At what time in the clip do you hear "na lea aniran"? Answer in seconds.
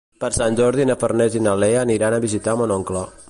1.49-2.17